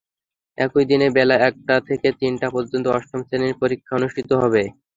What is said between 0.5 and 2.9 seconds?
একই দিনে বেলা একটা থেকে তিনটা পর্যন্ত